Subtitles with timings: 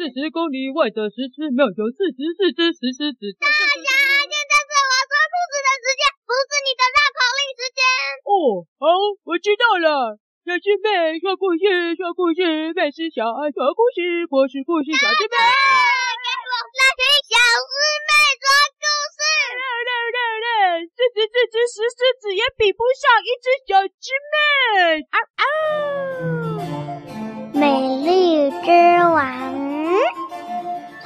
[0.00, 3.36] 四十公里外的石狮庙有四十四只石狮子。
[3.36, 7.84] 大侠，现在是我说兔子的时间，不是你的绕口令时间。
[8.24, 8.88] 哦，好，
[9.28, 10.16] 我知道了。
[10.48, 15.36] 小师妹说故事，说故事，妹是小爱说故事，我是故事小师妹。
[15.36, 17.76] 给我来听小师
[18.08, 18.10] 妹
[18.40, 18.48] 说
[18.80, 19.20] 故事。
[19.52, 25.04] 六六六六，四十四只石狮子也比不上一只小师妹。
[25.12, 25.44] 啊啊！
[27.52, 28.72] 美丽之
[29.12, 29.68] 王。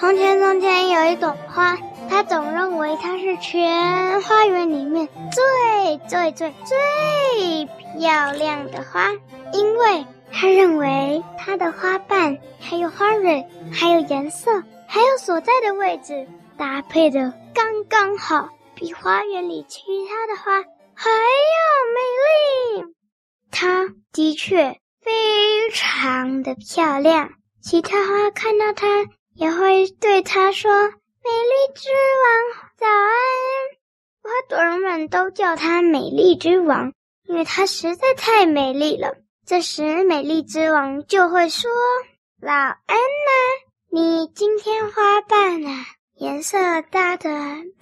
[0.04, 1.78] 从前，从前有一朵花，
[2.10, 7.64] 它总认为它是全花园里面最最最最
[7.96, 9.10] 漂亮的花，
[9.54, 20.52] 因为它认为它的花瓣、还有花蕊、还有颜色、还有所在的位置搭配的刚刚好，比花园里其他的花
[20.94, 22.94] 还要美丽。
[23.50, 27.30] 它的确非常的漂亮，
[27.62, 28.86] 其他花看到它。
[29.34, 30.70] 也会对他说
[31.24, 33.12] ：“美丽之王，早安。”
[34.22, 36.92] 花朵们都叫他美丽之王，
[37.26, 39.16] 因为他实在太美丽了。
[39.44, 41.70] 这时，美丽之王就会说
[42.40, 43.32] ：“早安呐，
[43.90, 47.28] 你今天花瓣啊，颜色搭的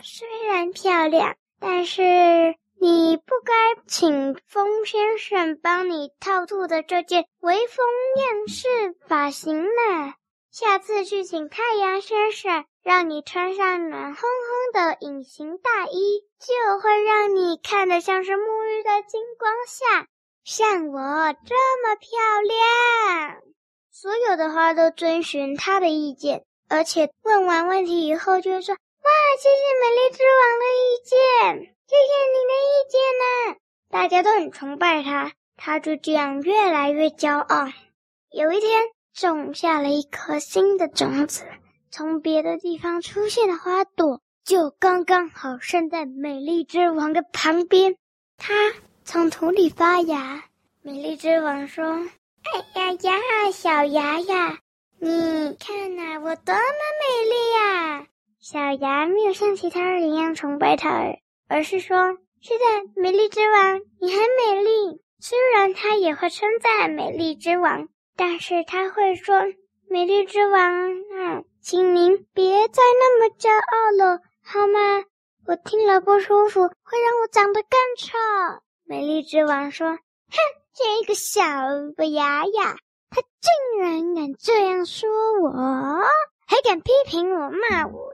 [0.02, 2.02] 虽然漂亮，但是
[2.80, 10.14] 你不该请风先生帮你套住的这件微风样式发型呢。”
[10.52, 20.06] 下次去请太阳先生，让你穿上暖烘烘的隐形大衣，就会让你看得像是沐浴在金光下，
[20.44, 23.40] 像我这么漂亮。
[23.90, 33.56] 所有的花都遵循他的意见，而且问完问题以后就会说：“哇，谢谢美丽之王的意见，谢谢你的意见呢。”
[33.88, 37.72] 大家都很崇拜他，他就这样越来越骄傲。
[38.30, 38.82] 有一天，
[39.14, 41.44] 种下了一颗新的种子，
[41.90, 47.96] 从别的地方出现的花朵就刚刚好生在美丽之王的旁边。
[48.38, 48.54] 它
[49.04, 50.44] 从土里发芽。
[50.80, 51.84] 美丽之王说
[52.42, 54.58] ：“哎呀呀，小芽呀，
[54.98, 56.60] 你看呐，我多么
[57.00, 58.06] 美丽呀！”
[58.40, 60.90] 小芽没有像其他人一样崇拜它，
[61.46, 61.96] 而是说
[62.42, 67.86] ：“是的，美丽之王，你很美丽。”虽然它也会称赞美丽之王。
[68.16, 69.36] 但是他会说
[69.88, 75.04] ：“美丽之王，啊，请您别再那么骄傲了，好吗？
[75.46, 78.16] 我听了不舒服，会让我长得更丑。”
[78.84, 79.98] 美丽之王说：“哼，
[80.74, 81.42] 这个小
[81.96, 82.76] 不牙呀，
[83.10, 85.08] 他竟然敢这样说
[85.42, 85.50] 我，
[86.46, 88.12] 还敢批评我、骂我。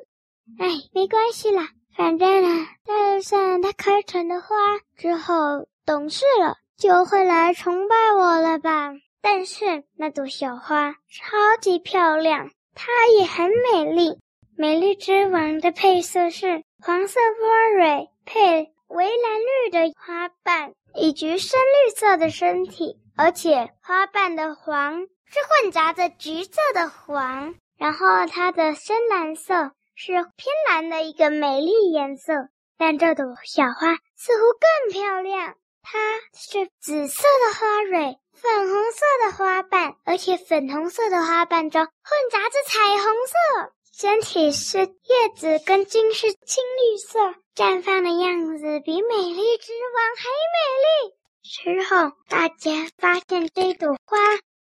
[0.59, 4.57] 哎，没关系啦，反正呢，就算他开成的花
[4.97, 14.19] 之后懂事了，就会来崇拜我了吧。”但是那朵小花超级漂亮，它也很美丽。
[14.57, 32.49] 美丽之王的配色是黄色花蕊配微蓝绿的花瓣，以及深绿色的身体，而且花瓣的黄是混杂着橘色的黄，然后它的深蓝色是偏蓝的一个美丽颜色。
[32.77, 35.99] 但这朵小花似乎更漂亮，它
[36.33, 38.19] 是紫色的花蕊。
[38.41, 47.19] 粉红色的花瓣，而且粉红色的花瓣中混杂着彩虹色，身体是叶子跟茎是青绿色，
[47.57, 51.15] 绽放的样子比美丽之王还美丽。
[51.43, 54.19] 之后，大家发现这朵花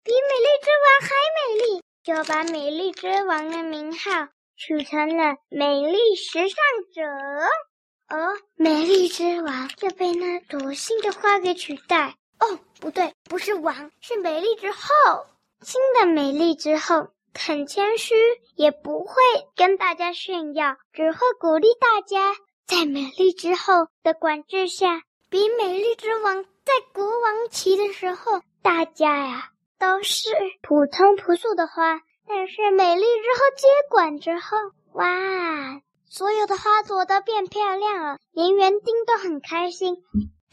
[0.04, 6.56] 比美丽之王还美丽，就把美丽之王的名号取成了美丽时尚
[6.94, 7.02] 者，
[8.06, 12.14] 而美丽之王就被那朵新的花给取代。
[12.40, 15.26] 哦，不对，不是王，是美丽之后。
[15.62, 18.14] 新的美丽之后很谦虚，
[18.54, 19.14] 也不会
[19.56, 22.34] 跟大家炫耀，只会鼓励大家。
[22.66, 30.28] 在美丽之后的管制下，比美丽之王在国王期的时候，大家呀都是
[30.62, 32.00] 普通朴素的花。
[32.26, 34.56] 但是美丽之后接管之后，
[34.92, 39.96] 哇，所有的花朵都变漂亮了，连园丁都很开心。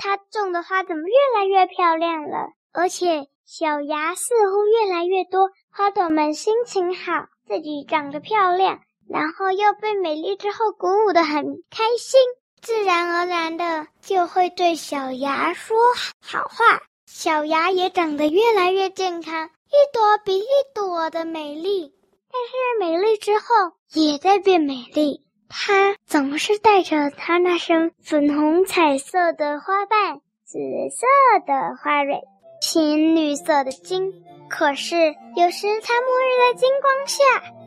[0.04, 2.48] 它种的花怎么越来越漂亮了？
[2.74, 12.20] 而且小芽似乎越来越多，花朵们心情好，自己长得漂亮，然后又被美丽之后鼓舞的很开心，
[12.62, 15.78] 自然而然的就会对小芽说
[16.20, 16.82] 好话。
[17.06, 21.94] 小芽也长得越来越健康，一朵比一朵的美丽。
[22.32, 23.46] 但是美丽之后
[23.94, 25.24] 也在变美丽。
[25.52, 30.58] 它总是带着它那身粉红彩色的花瓣、紫
[30.90, 31.06] 色
[31.46, 32.22] 的花蕊、
[32.62, 34.14] 青绿色的金。
[34.50, 34.96] 可是
[35.36, 37.24] 有时它沐浴在金光下，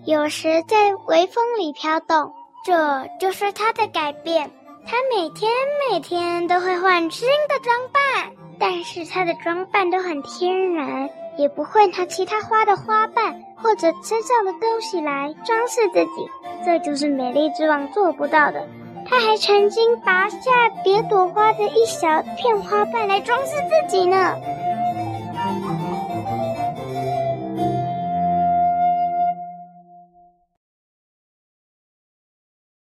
[0.06, 2.32] 有时在微风里飘动。
[2.64, 4.50] 这就是它的改变。
[4.86, 5.50] 它每天
[5.90, 11.08] 每天都会换新的装扮，但是它的装扮都很天然，
[11.38, 16.28] 也不会拿其他花的花瓣或者身上的东西来装饰自己。
[16.64, 18.66] 这就是美丽之王做不到的。
[19.06, 20.50] 他还曾经拔下
[20.82, 24.34] 别朵花的一小片花瓣来装饰自己呢。